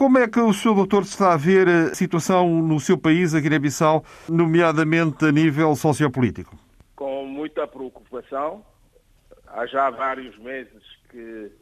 [0.00, 0.74] Como é que o Sr.
[0.74, 6.58] Doutor está a ver a situação no seu país, a Guiné-Bissau, nomeadamente a nível sociopolítico?
[6.96, 8.64] Com muita preocupação.
[9.46, 11.52] Há já vários meses que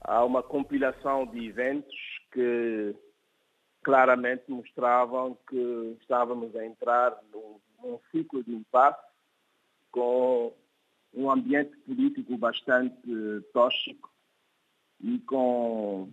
[0.00, 1.94] há uma compilação de eventos
[2.32, 2.92] que
[3.84, 8.98] claramente mostravam que estávamos a entrar num, num ciclo de impasse
[9.92, 10.52] com
[11.14, 13.00] um ambiente político bastante
[13.52, 14.10] tóxico
[15.00, 16.08] e com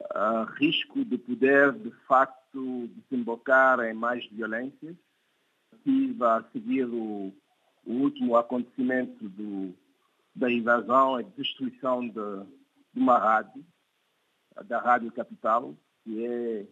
[0.00, 4.96] uh, risco de poder, de facto, desembocar em mais violências.
[5.72, 7.32] Estive a seguir o,
[7.84, 9.74] o último acontecimento do,
[10.34, 12.14] da invasão e destruição de,
[12.92, 13.64] de uma rádio,
[14.66, 16.66] da Rádio Capital, que é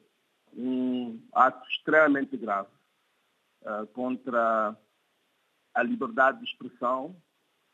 [0.55, 2.69] um ato extremamente grave
[3.63, 4.77] uh, contra
[5.75, 7.17] a liberdade de expressão,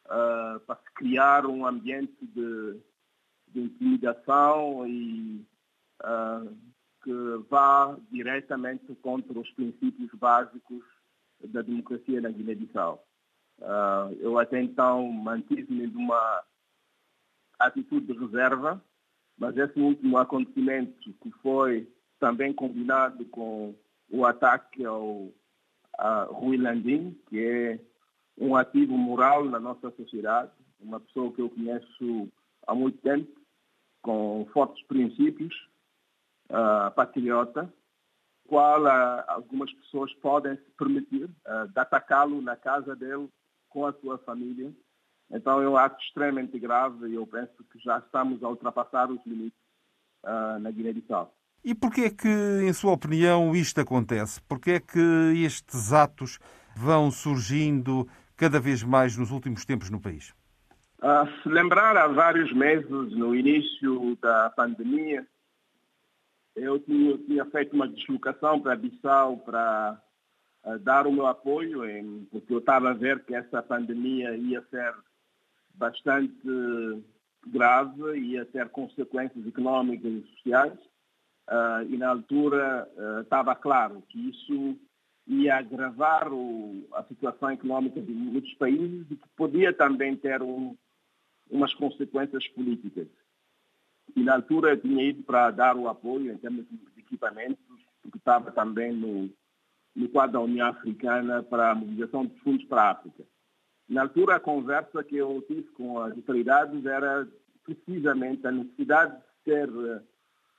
[0.06, 2.80] uh, para se criar um ambiente de,
[3.52, 5.44] de intimidação e
[6.02, 6.56] uh,
[7.02, 7.12] que
[7.48, 10.82] vá diretamente contra os princípios básicos
[11.44, 13.04] da democracia na Guiné-Bissau.
[13.58, 16.42] Uh, eu até então mantive-me numa
[17.58, 18.82] atitude de reserva,
[19.36, 23.74] mas esse último acontecimento que foi também combinado com
[24.10, 25.32] o ataque ao
[25.98, 27.80] a Rui Landim, que é
[28.38, 32.28] um ativo moral na nossa sociedade, uma pessoa que eu conheço
[32.66, 33.28] há muito tempo,
[34.02, 35.54] com fortes princípios,
[36.50, 37.72] uh, patriota,
[38.46, 43.28] qual uh, algumas pessoas podem se permitir uh, de atacá-lo na casa dele
[43.68, 44.72] com a sua família.
[45.30, 49.20] Então é um ato extremamente grave e eu penso que já estamos a ultrapassar os
[49.26, 49.58] limites
[50.24, 51.34] uh, na Guiné-Bissau.
[51.62, 54.40] E porquê é que, em sua opinião, isto acontece?
[54.42, 54.98] Porquê é que
[55.44, 56.38] estes atos
[56.74, 60.32] vão surgindo cada vez mais nos últimos tempos no país?
[61.00, 65.24] Uh, se lembrar, há vários meses, no início da pandemia,
[66.56, 70.02] eu tinha, tinha feito uma deslocação para Bissau para
[70.64, 74.60] uh, dar o meu apoio, em, porque eu estava a ver que essa pandemia ia
[74.70, 74.92] ser
[75.72, 76.34] bastante
[77.46, 80.78] grave, ia ter consequências económicas e sociais.
[81.48, 82.86] Uh, e na altura
[83.22, 84.76] estava claro que isso
[85.28, 90.76] e agravar o, a situação económica de muitos países e que podia também ter um,
[91.50, 93.08] umas consequências políticas.
[94.16, 97.58] E na altura eu tinha ido para dar o apoio em termos de equipamentos,
[98.02, 99.30] porque estava também no,
[99.94, 103.24] no quadro da União Africana para a mobilização de fundos para a África.
[103.88, 107.26] Na altura a conversa que eu tive com as autoridades era
[107.64, 110.02] precisamente a necessidade de ter eh,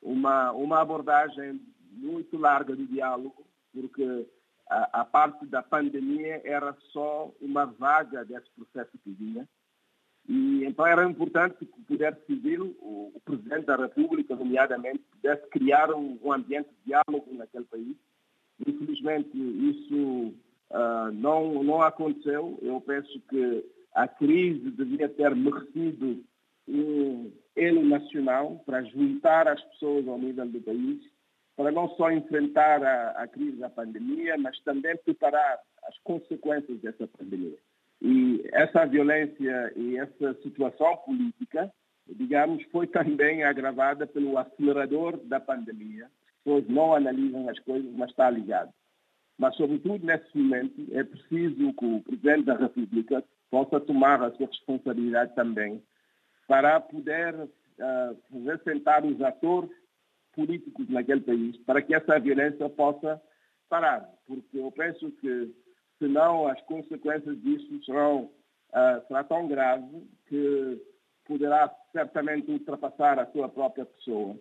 [0.02, 1.62] uma, uma abordagem
[1.92, 4.28] muito larga de diálogo, porque
[4.70, 9.48] a, a, parte da pandemia era só uma vaga desse processo que vinha.
[10.29, 15.50] E então era importante que o Poder Civil, o, o Presidente da República, nomeadamente, pudesse
[15.50, 17.97] criar um, um, ambiente de diálogo naquele país.
[18.67, 20.35] Infelizmente, isso
[20.69, 22.59] uh, não, não aconteceu.
[22.62, 26.23] Eu penso que a crise devia ter merecido
[26.67, 31.01] um elo nacional para juntar as pessoas ao nível do país
[31.57, 37.07] para não só enfrentar a, a crise da pandemia, mas também preparar as consequências dessa
[37.07, 37.57] pandemia.
[38.02, 41.72] E essa violência e essa situação política,
[42.08, 46.06] digamos, foi também agravada pelo acelerador da pandemia.
[46.06, 48.72] As pessoas não analisam as coisas, mas está ligado.
[49.38, 54.48] Mas, sobretudo, nesse momento, é preciso que o Presidente da República possa tomar a sua
[54.48, 55.82] responsabilidade também
[56.48, 59.70] para poder uh, fazer sentar os atores
[60.34, 63.22] políticos naquele país para que essa violência possa
[63.70, 64.09] parar.
[64.28, 65.54] Porque eu penso que,
[66.00, 68.32] senão, as consequências disso serão,
[68.72, 70.82] uh, será tão grave que
[71.26, 74.36] poderá certamente ultrapassar a sua própria pessoa.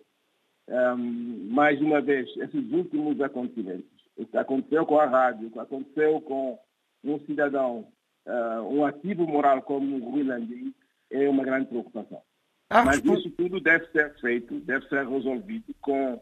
[0.67, 5.59] Um, mais uma vez, esses últimos acontecimentos, o que aconteceu com a rádio, o que
[5.59, 6.59] aconteceu com
[7.03, 7.87] um cidadão,
[8.25, 10.73] uh, um ativo moral como o Rui Landim,
[11.11, 12.21] é uma grande preocupação.
[12.69, 16.21] Ah, Mas isso tudo deve ser feito, deve ser resolvido com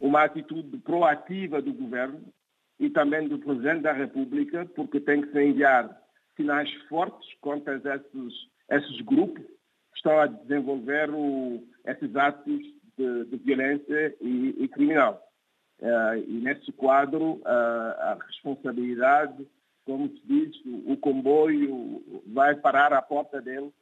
[0.00, 2.22] uma atitude proativa do governo
[2.78, 6.00] e também do Presidente da República, porque tem que se enviar
[6.36, 8.34] sinais fortes contra esses,
[8.70, 12.60] esses grupos que estão a desenvolver o, esses atos
[12.96, 15.22] de, de violência e, e criminal.
[15.80, 19.46] Uh, e nesse quadro, uh, a responsabilidade,
[19.84, 23.72] como se diz, o, o comboio vai parar à porta dele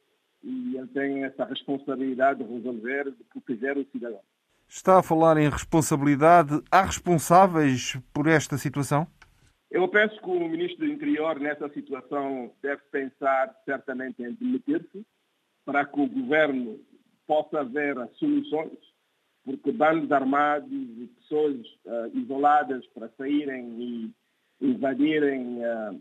[0.42, 4.20] e ele tem essa responsabilidade de resolver, de proteger o cidadão.
[4.68, 6.60] Está a falar em responsabilidade.
[6.70, 9.06] Há responsáveis por esta situação?
[9.70, 15.04] Eu penso que o Ministro do Interior, nessa situação, deve pensar certamente em demitir-se
[15.64, 16.80] para que o governo
[17.26, 18.78] possa ver as soluções,
[19.44, 24.14] porque bandos armados e pessoas uh, isoladas para saírem e
[24.60, 26.00] invadirem uh,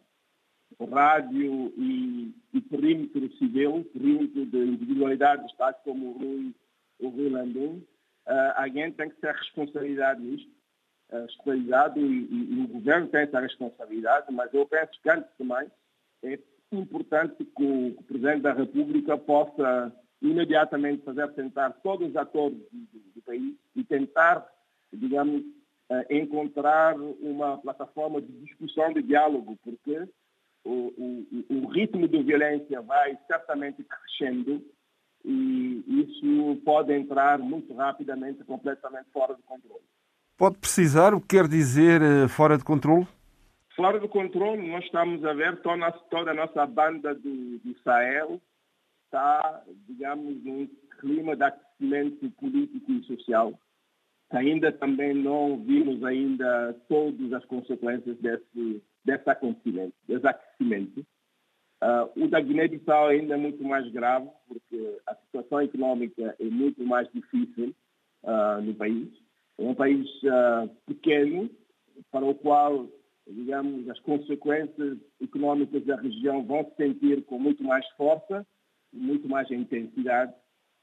[0.77, 6.55] o rádio e, e perímetro civil, perímetro de individualidades tais como o Rui,
[6.99, 7.83] o Rui Landim,
[8.27, 10.49] uh, alguém tem que ter responsabilidade nisto,
[11.11, 15.29] uh, responsabilidade e, e, e, o governo tem essa responsabilidade, mas eu penso que antes
[15.39, 15.69] mais
[16.23, 16.39] é
[16.71, 22.57] importante que o, que o Presidente da República possa imediatamente fazer sentar todos os atores
[22.71, 24.45] do, do país e tentar,
[24.91, 30.07] digamos, uh, encontrar uma plataforma de discussão, de diálogo, porque
[30.63, 34.63] o, o, o ritmo de violência vai certamente crescendo
[35.25, 39.83] e isso pode entrar muito rapidamente, completamente fora de controle.
[40.37, 43.07] Pode precisar o que quer dizer eh, fora de controle?
[43.75, 48.39] Fora de controle, nós estamos a ver toda, toda a nossa banda do, do Sahel
[49.05, 50.67] está, digamos, num
[50.99, 53.53] clima de aquecimento político e social.
[54.31, 61.05] Ainda também não vimos ainda todas as consequências desse, desse acontecimento, desse aquecimento.
[61.83, 66.83] Uh, o da Guiné-Bissau ainda é muito mais grave, porque a situação econômica é muito
[66.85, 67.75] mais difícil
[68.23, 69.09] uh, no país.
[69.57, 71.49] É um país uh, pequeno,
[72.11, 72.87] para o qual,
[73.27, 78.45] digamos, as consequências econômicas da região vão se sentir com muito mais força,
[78.91, 80.33] muito mais intensidade.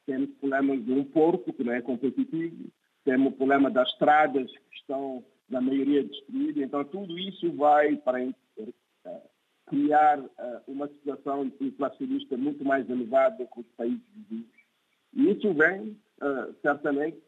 [0.07, 2.71] Temos problemas de um porto que não é competitivo,
[3.05, 6.63] temos o problema das estradas que estão, na maioria, destruídas.
[6.63, 8.23] Então, tudo isso vai para
[9.67, 10.31] criar uh,
[10.67, 14.51] uma situação inflacionista muito mais elevada que os países vizinhos.
[15.15, 17.19] E isso vem, uh, certamente,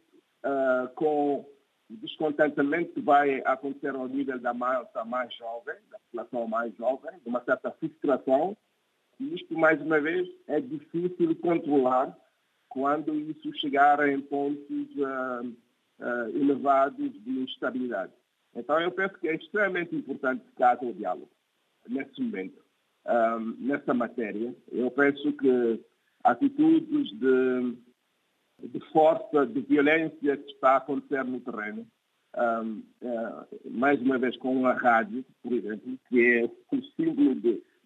[0.45, 1.47] uh, com
[1.91, 7.13] o descontentamento que vai acontecer ao nível da massa mais jovem, da população mais jovem,
[7.23, 8.57] de uma certa frustração.
[9.21, 12.17] E isto, mais uma vez, é difícil controlar
[12.69, 14.89] quando isso chegar em pontos
[16.35, 18.13] elevados de instabilidade.
[18.57, 21.31] Então, eu penso que é extremamente importante que haja o diálogo
[21.89, 22.63] nesse momento,
[23.07, 24.55] um, nessa matéria.
[24.73, 25.81] Eu penso que
[26.23, 27.77] atitudes de,
[28.69, 31.87] de força, de violência que está a acontecer no terreno,
[32.37, 37.35] um, uh, mais uma vez com a rádio, por exemplo, que é o símbolo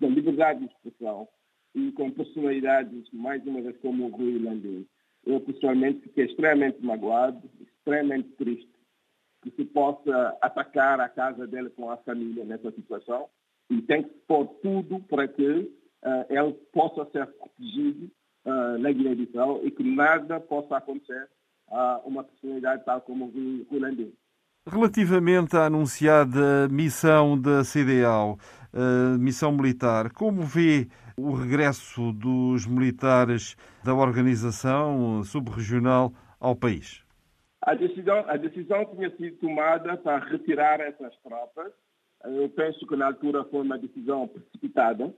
[0.01, 1.29] da liberdade de expressão,
[1.75, 4.87] e com personalidades, mais uma vez, como o Rui Landim.
[5.27, 8.69] Eu, pessoalmente, fiquei extremamente magoado, extremamente triste
[9.43, 13.29] que se possa atacar a casa dele com a família nessa situação
[13.71, 18.11] e tem que pôr tudo para que uh, ele possa ser protegido
[18.45, 21.29] uh, na Guiné-Bissau e que nada possa acontecer
[21.71, 24.13] a uma personalidade tal como o Rulandinho.
[24.67, 28.39] Relativamente à anunciada missão da CDAO,
[28.73, 37.03] uh, missão militar, como vê o regresso dos militares da organização subregional ao país?
[37.63, 41.73] A decisão, a decisão tinha sido tomada para retirar essas tropas
[42.25, 45.15] eu penso que na altura foi uma decisão precipitada.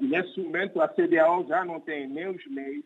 [0.00, 2.84] E nesse momento a CDAO já não tem nem os meios,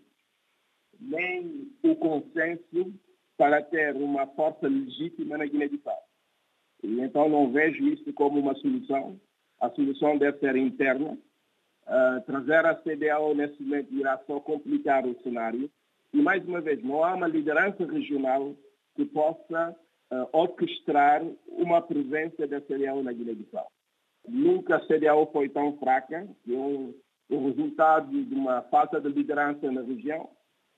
[1.01, 2.93] nem o consenso
[3.37, 6.03] para ter uma força legítima na Guiné-Bissau.
[6.83, 9.19] E então não vejo isso como uma solução.
[9.61, 11.17] A solução deve ser interna.
[11.87, 15.71] Uh, trazer a CDAO nesse momento irá só complicar o cenário.
[16.13, 18.55] E mais uma vez, não há uma liderança regional
[18.95, 19.75] que possa
[20.13, 23.71] uh, orquestrar uma presença da CDAO na Guiné-Bissau.
[24.27, 26.95] Nunca a CDAO foi tão fraca, que é o,
[27.31, 30.29] o resultado de uma falta de liderança na região.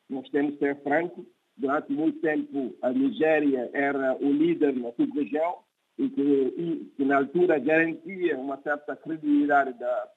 [0.09, 1.25] Nós temos que ser francos.
[1.57, 5.59] Durante muito tempo, a Nigéria era o líder na sub-região
[5.99, 10.09] e que, e que, na altura, garantia uma certa credibilidade da,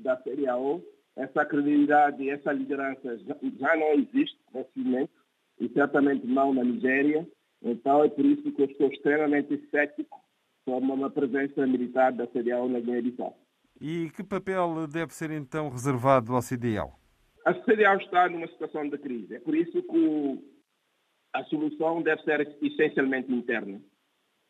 [0.00, 0.82] da CDAO.
[1.16, 5.10] Essa credibilidade essa liderança já, já não existe nesse momento,
[5.60, 7.26] e certamente não na Nigéria.
[7.62, 10.20] Então é por isso que eu estou extremamente cético
[10.64, 13.36] sobre uma presença militar da CDAO na Guiné-Bissau.
[13.80, 16.92] E que papel deve ser então reservado ao CDAO?
[17.44, 19.36] A CDAO está numa situação de crise.
[19.36, 20.44] É por isso que
[21.32, 23.80] a solução deve ser essencialmente interna,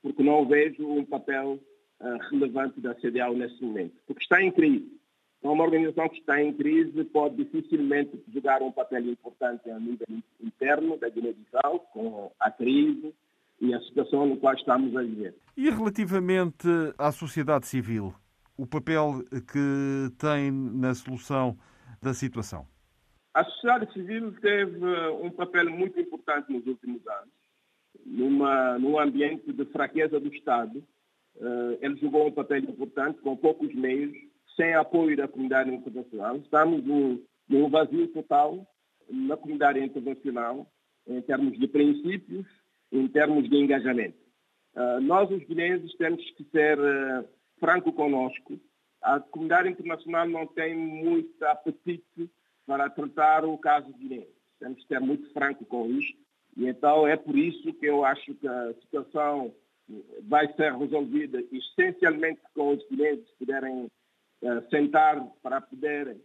[0.03, 1.61] porque não vejo um papel
[2.01, 4.98] uh, relevante da CDAO nesse momento, porque está em crise.
[5.39, 10.07] Então, uma organização que está em crise pode dificilmente jogar um papel importante a nível
[10.41, 13.15] interno da Guiné-Bissau, com a crise
[13.61, 15.35] e a situação no qual estamos a viver.
[15.57, 16.67] E relativamente
[16.97, 18.13] à sociedade civil,
[18.57, 21.57] o papel que tem na solução
[22.03, 22.67] da situação?
[23.33, 24.85] A sociedade civil teve
[25.23, 27.39] um papel muito importante nos últimos anos.
[28.05, 30.83] Numa, num ambiente de fraqueza do Estado,
[31.37, 34.17] eh, ele jogou um papel importante com poucos meios
[34.59, 36.37] sem apoio da comunidade internacional.
[36.37, 38.67] Estamos num, num vazio total
[39.09, 40.67] na comunidade internacional
[41.07, 42.45] em termos de princípios
[42.91, 44.19] em termos de engajamento.
[44.75, 47.25] Uh, nós, os guineenses, temos que ser uh,
[47.61, 48.59] franco conosco.
[49.03, 52.31] A comunidade internacional não tem muito apetite
[52.67, 54.33] para tratar o caso guineense.
[54.59, 56.19] Temos que ser muito franco com isto.
[56.57, 59.55] E então é por isso que eu acho que a situação
[60.23, 63.89] vai ser resolvida essencialmente com os guineenses puderem
[64.71, 66.21] sentar para poderem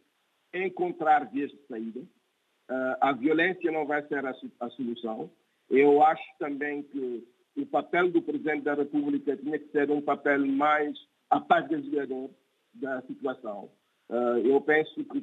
[0.53, 1.99] encontrar vias de saída.
[1.99, 5.29] Uh, a violência não vai ser a, solução.
[5.69, 7.27] Eu acho também que
[7.57, 10.97] o papel do Presidente da República tinha que ser um papel mais
[11.29, 12.29] apaziguador
[12.73, 13.69] da situação.
[14.09, 15.21] Uh, eu penso que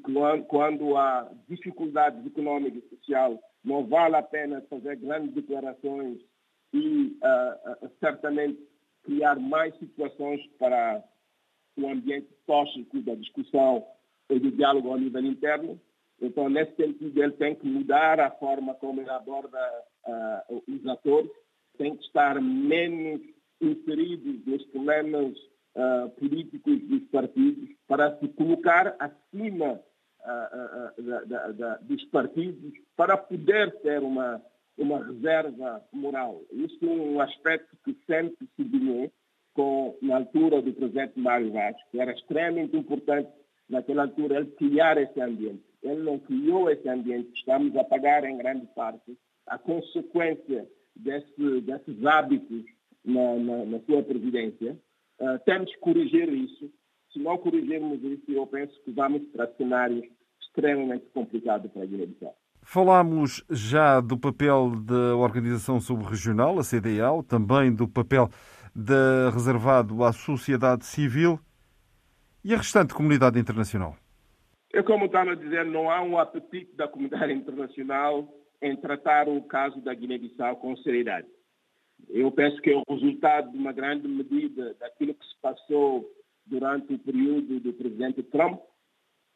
[0.49, 6.19] quando há dificuldades econômicas e sociais, não vale a pena fazer grandes declarações
[6.73, 7.19] e
[7.99, 8.59] certamente
[9.03, 11.03] criar mais situações para
[11.77, 13.85] o ambiente tóxico da discussão
[14.29, 15.81] e do diálogo ao nível interno.
[16.21, 19.59] Então, nesse sentido, ele tem que mudar a forma como ele aborda
[20.07, 21.31] uh, os atores,
[21.79, 23.21] tem que estar menos
[23.61, 25.37] inseridos nos problemas
[25.75, 29.81] uh, políticos dos partidos para se colocar acima
[30.21, 34.43] uh, da, da, da, dos partidos para poder ter uma,
[34.77, 36.43] uma reserva moral.
[36.53, 39.11] Isso é um aspecto que sempre se sublinhou
[39.61, 41.53] com, na altura do presidente Mário
[41.91, 43.29] que era extremamente importante
[43.69, 45.63] naquela altura ele criar esse ambiente.
[45.83, 47.31] Ele não criou esse ambiente.
[47.35, 52.65] Estamos a pagar em grande parte a consequência desse, desses hábitos
[53.05, 54.79] na, na, na sua presidência.
[55.21, 56.71] Uh, temos que corrigir isso.
[57.13, 60.07] Se não corrigirmos isso, eu penso que vamos para cenários
[60.41, 62.35] extremamente complicados para a Guiné-Bissau.
[62.63, 68.31] Falámos já do papel da Organização Subregional, a CDAO, também do papel
[68.75, 71.39] de, reservado à sociedade civil
[72.45, 73.97] e a restante comunidade internacional.
[74.73, 78.29] É como estava a dizer, não há um apetite da comunidade internacional
[78.63, 81.27] em tratar o caso da Guiné-Bissau com seriedade.
[82.09, 86.09] Eu penso que é o resultado de uma grande medida daquilo que se passou
[86.47, 88.61] durante o período do presidente Trump,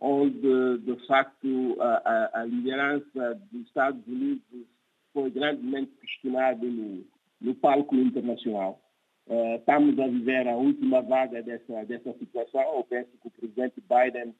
[0.00, 4.66] onde, de facto, a, a, a liderança dos Estados Unidos
[5.12, 7.04] foi grandemente questionada no,
[7.40, 8.80] no palco internacional.
[9.26, 12.76] Uh, estamos a viver a última vaga dessa, dessa situação.
[12.76, 14.34] Eu penso que o presidente Biden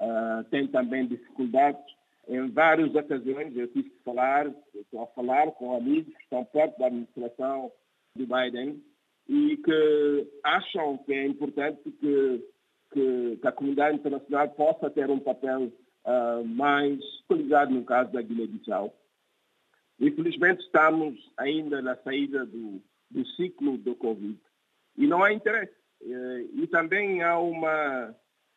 [0.00, 1.82] uh, tem também dificuldades.
[2.28, 6.78] Em várias ocasiões eu tive que falar, estou a falar com amigos que estão perto
[6.78, 7.72] da administração
[8.14, 8.82] de Biden
[9.28, 12.44] e que acham que é importante que,
[12.92, 15.72] que, que a comunidade internacional possa ter um papel
[16.04, 18.94] uh, mais qualificado no caso da Guiné-Bissau.
[19.98, 24.38] Infelizmente estamos ainda na saída do, do ciclo do Covid
[24.96, 25.74] e não há interesse.
[26.02, 28.14] Eh, e também há uma,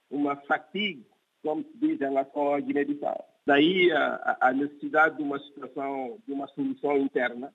[0.10, 1.04] uma fatiga,
[1.42, 3.26] como se diz, em relação à Guiné-Bissau.
[3.46, 7.54] Daí a, a, necessidade de uma situação, de uma solução interna,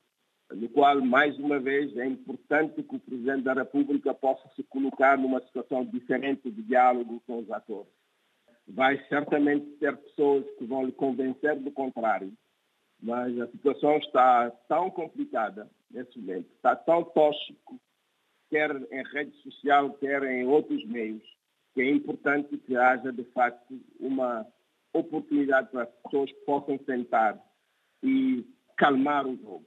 [0.52, 5.16] no qual, mais uma vez, é importante que o Presidente da República possa se colocar
[5.16, 7.92] numa situação diferente de diálogo com os atores.
[8.66, 12.32] Vai certamente ter pessoas que vão lhe convencer do contrário,
[13.00, 17.80] mas a situação está tão complicada nesse momento, está tão tóxico,
[18.50, 21.22] quer em rede social, quer em outros meios,
[21.72, 24.46] que é importante que haja, de facto, uma
[24.92, 27.40] oportunidade para as pessoas possam sentar
[28.02, 28.44] e
[28.76, 29.66] calmar o jogo.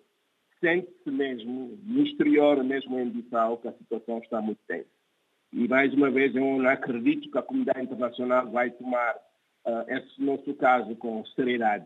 [0.60, 4.90] Sente-se mesmo, no exterior, mesmo em Bissau, que a situação está muito tensa.
[5.54, 9.16] E, mais uma vez, eu não acredito que a comunidade internacional vai tomar
[9.66, 11.86] uh, esse nosso caso com seriedade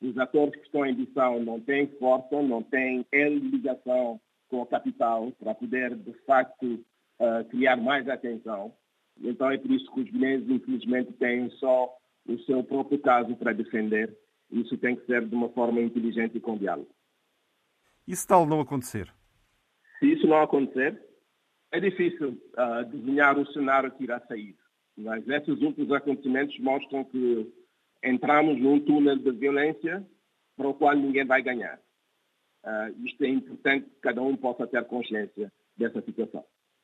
[0.00, 5.30] os atores que estão em Bissau não têm força, não têm ligação com a capital
[5.32, 6.84] para poder, de facto,
[7.20, 8.74] uh, criar mais atenção.
[9.20, 11.94] Então é por isso que os guineenses, infelizmente, têm só
[12.26, 14.16] o seu próprio caso para defender.
[14.50, 16.90] Isso tem que ser de uma forma inteligente e com diálogo.
[18.08, 19.12] E se tal não acontecer?
[19.98, 21.00] Se isso não acontecer,
[21.70, 24.56] é difícil uh, desenhar o cenário que irá sair.
[24.96, 27.52] Mas esses últimos acontecimentos mostram que
[28.02, 30.06] entramos num túnel de violência
[30.56, 31.78] para o qual ninguém vai ganhar.
[32.64, 36.44] Uh, isto é importante que cada um possa ter consciência dessa situação.